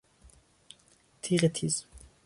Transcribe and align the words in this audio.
تیغ 1.21 1.45
تیز 1.55 1.85